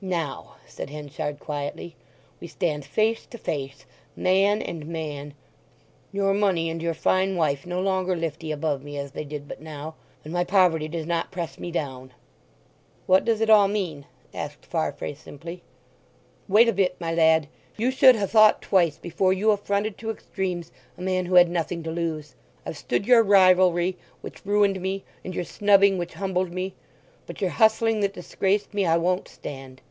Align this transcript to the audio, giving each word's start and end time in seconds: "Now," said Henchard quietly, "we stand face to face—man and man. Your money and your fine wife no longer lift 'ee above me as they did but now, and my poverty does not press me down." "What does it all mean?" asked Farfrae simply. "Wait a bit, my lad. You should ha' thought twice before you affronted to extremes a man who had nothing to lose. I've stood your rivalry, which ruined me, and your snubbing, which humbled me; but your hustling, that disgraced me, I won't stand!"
"Now," 0.00 0.54
said 0.64 0.90
Henchard 0.90 1.40
quietly, 1.40 1.96
"we 2.38 2.46
stand 2.46 2.84
face 2.84 3.26
to 3.26 3.36
face—man 3.36 4.62
and 4.62 4.86
man. 4.86 5.34
Your 6.12 6.32
money 6.34 6.70
and 6.70 6.80
your 6.80 6.94
fine 6.94 7.34
wife 7.34 7.66
no 7.66 7.80
longer 7.80 8.14
lift 8.14 8.44
'ee 8.44 8.52
above 8.52 8.84
me 8.84 8.96
as 8.96 9.10
they 9.10 9.24
did 9.24 9.48
but 9.48 9.60
now, 9.60 9.96
and 10.22 10.32
my 10.32 10.44
poverty 10.44 10.86
does 10.86 11.04
not 11.04 11.32
press 11.32 11.58
me 11.58 11.72
down." 11.72 12.12
"What 13.08 13.24
does 13.24 13.40
it 13.40 13.50
all 13.50 13.66
mean?" 13.66 14.06
asked 14.32 14.64
Farfrae 14.64 15.14
simply. 15.14 15.64
"Wait 16.46 16.68
a 16.68 16.72
bit, 16.72 16.94
my 17.00 17.12
lad. 17.12 17.48
You 17.76 17.90
should 17.90 18.14
ha' 18.14 18.28
thought 18.30 18.62
twice 18.62 18.98
before 18.98 19.32
you 19.32 19.50
affronted 19.50 19.98
to 19.98 20.10
extremes 20.12 20.70
a 20.96 21.02
man 21.02 21.26
who 21.26 21.34
had 21.34 21.48
nothing 21.50 21.82
to 21.82 21.90
lose. 21.90 22.36
I've 22.64 22.76
stood 22.78 23.04
your 23.04 23.24
rivalry, 23.24 23.98
which 24.20 24.46
ruined 24.46 24.80
me, 24.80 25.02
and 25.24 25.34
your 25.34 25.42
snubbing, 25.42 25.98
which 25.98 26.12
humbled 26.14 26.52
me; 26.52 26.74
but 27.26 27.40
your 27.40 27.50
hustling, 27.50 27.98
that 28.02 28.14
disgraced 28.14 28.72
me, 28.72 28.86
I 28.86 28.96
won't 28.96 29.26
stand!" 29.26 29.82